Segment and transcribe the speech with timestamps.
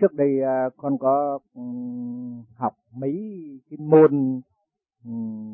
[0.00, 1.38] trước đây à, con có
[2.56, 3.14] học mấy
[3.70, 4.40] cái môn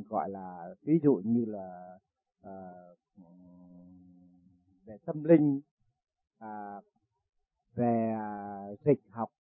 [0.09, 1.99] gọi là ví dụ như là
[2.49, 2.93] uh,
[4.87, 5.61] về tâm linh
[6.39, 6.81] à,
[7.75, 8.15] về
[8.85, 9.31] dịch học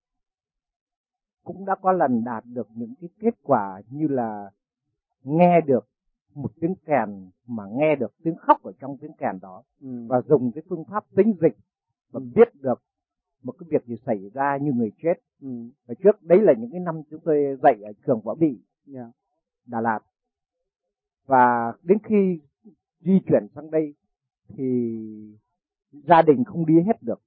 [1.44, 4.50] cũng đã có lần đạt được những cái kết quả như là
[5.22, 5.88] nghe được
[6.34, 10.06] một tiếng kèn mà nghe được tiếng khóc ở trong tiếng kèn đó ừ.
[10.08, 11.56] và dùng cái phương pháp tính dịch
[12.10, 12.82] và biết được
[13.92, 15.14] gì xảy ra như người chết.
[15.42, 15.48] Ừ.
[15.86, 18.58] và trước đấy là những cái năm chúng tôi dạy ở trường võ bị
[18.94, 19.08] yeah.
[19.66, 20.00] Đà Lạt.
[21.26, 22.40] Và đến khi
[23.00, 23.94] di chuyển sang đây
[24.48, 24.98] thì
[25.92, 27.20] gia đình không đi hết được.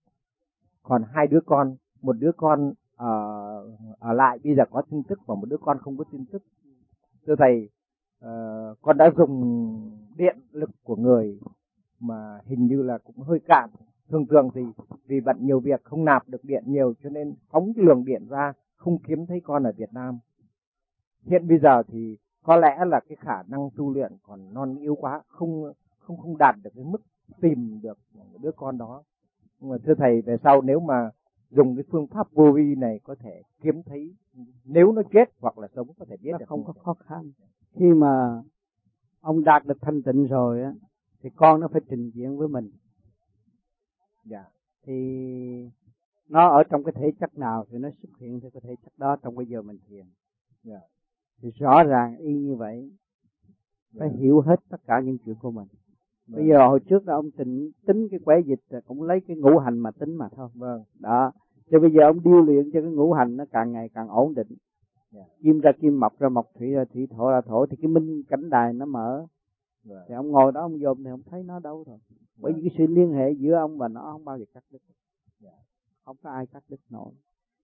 [0.84, 5.20] Còn hai đứa con một đứa con ở, ở lại bây giờ có tin tức
[5.26, 6.44] và một đứa con không có tin tức.
[7.28, 7.70] Thưa thầy
[8.26, 11.40] uh, con đã dùng điện lực của người
[12.00, 13.70] mà hình như là cũng hơi cạn.
[14.10, 14.62] Thường thường thì
[15.08, 18.54] vì bận nhiều việc không nạp được điện nhiều cho nên phóng luồng điện ra
[18.76, 20.20] không kiếm thấy con ở Việt Nam.
[21.26, 24.96] Hiện bây giờ thì có lẽ là cái khả năng tu luyện còn non yếu
[24.96, 27.02] quá không không không đạt được cái mức
[27.42, 27.98] tìm được
[28.42, 29.04] đứa con đó.
[29.60, 31.10] Nhưng mà thưa thầy về sau nếu mà
[31.50, 34.14] dùng cái phương pháp vô vi này có thể kiếm thấy
[34.66, 37.32] nếu nó chết hoặc là sống có thể biết nó được không có khó khăn.
[37.76, 38.44] Khi mà
[39.22, 40.74] ông đạt được thanh tịnh rồi á
[41.22, 42.72] thì con nó phải trình diện với mình.
[44.26, 44.44] Dạ
[44.86, 44.96] thì
[46.30, 48.94] nó ở trong cái thể chất nào thì nó xuất hiện theo cái thể chất
[48.98, 50.06] đó trong bây giờ mình thiền
[50.64, 50.80] dạ.
[51.42, 52.92] thì rõ ràng y như vậy
[54.00, 54.20] phải dạ.
[54.20, 55.68] hiểu hết tất cả những chuyện của mình
[56.28, 56.38] vâng.
[56.38, 59.38] bây giờ hồi trước là ông tính tính cái quẻ dịch là cũng lấy cái
[59.38, 61.32] ngũ hành mà tính mà thôi vâng đó
[61.72, 64.34] cho bây giờ ông điêu luyện cho cái ngũ hành nó càng ngày càng ổn
[64.34, 65.28] định yeah.
[65.28, 65.36] Dạ.
[65.44, 68.24] kim ra kim mộc ra mộc thủy ra thủy thổ ra thổ thì cái minh
[68.30, 69.28] cảnh đài nó mở yeah.
[69.84, 70.06] Dạ.
[70.08, 72.25] thì ông ngồi đó ông dòm thì ông thấy nó đâu rồi yeah.
[72.38, 74.80] Bởi vì cái sự liên hệ giữa ông và nó không bao giờ cắt đứt.
[75.44, 75.56] Yeah.
[76.06, 77.12] không có ai cắt đứt nổi.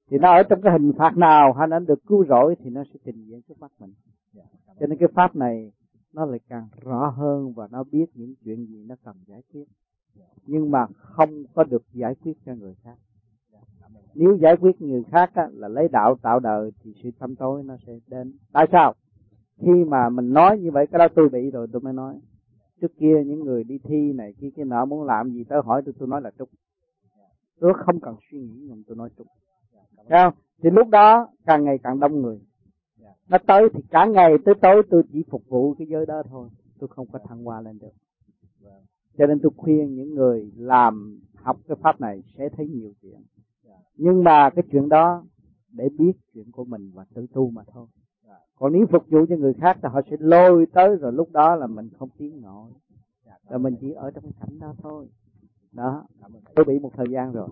[0.09, 2.83] Thì nó ở trong cái hình phạt nào hay nó được cứu rỗi thì nó
[2.83, 3.93] sẽ trình diễn trước mắt mình.
[4.35, 4.47] Yeah.
[4.79, 5.71] cho nên cái pháp này
[6.13, 9.65] nó lại càng rõ hơn và nó biết những chuyện gì nó cần giải quyết.
[10.45, 12.97] Nhưng mà không có được giải quyết cho người khác.
[14.15, 17.63] Nếu giải quyết người khác á, là lấy đạo tạo đời thì sự tâm tối
[17.63, 18.33] nó sẽ đến.
[18.51, 18.93] Tại sao?
[19.57, 22.15] Khi mà mình nói như vậy cái đó tôi bị rồi tôi mới nói
[22.81, 25.81] trước kia những người đi thi này, khi cái nọ muốn làm gì tới hỏi
[25.85, 26.49] tôi tôi nói là trúng.
[27.59, 29.27] Tôi không cần suy nghĩ nhưng tôi nói trúng.
[30.09, 30.33] Không?
[30.63, 32.39] thì lúc đó càng ngày càng đông người.
[33.29, 36.49] Nó tới thì cả ngày tới tối tôi chỉ phục vụ cái giới đó thôi.
[36.79, 37.93] Tôi không có thăng hoa lên được.
[39.17, 43.21] Cho nên tôi khuyên những người làm học cái pháp này sẽ thấy nhiều chuyện.
[43.95, 45.23] Nhưng mà cái chuyện đó
[45.71, 47.87] để biết chuyện của mình và tự tu mà thôi
[48.61, 51.55] còn nếu phục vụ cho người khác thì họ sẽ lôi tới rồi lúc đó
[51.55, 52.71] là mình không tiến nổi.
[53.49, 55.07] Rồi mình chỉ ở trong cảnh đó thôi.
[55.71, 56.03] Đó.
[56.55, 57.47] Tôi bị một thời gian rồi.